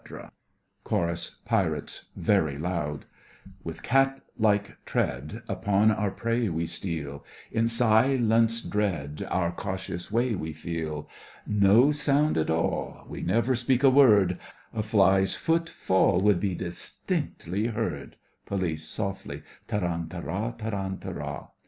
[0.83, 3.05] CHORUS—PIRATES (very loud)
[3.63, 10.33] With cat like tread, Upon our prey we steal; In silence dread, Our cautious way
[10.33, 11.07] we feel.
[11.45, 13.05] No sound at all!
[13.07, 14.39] We never speak a word;
[14.73, 18.15] A fly's foot fall Would be distinctly heard—
[18.47, 21.49] POLICE: (softly) Tarantara, tarantara!